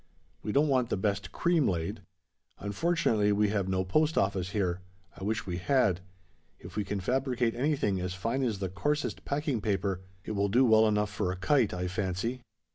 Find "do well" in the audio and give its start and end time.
10.49-10.87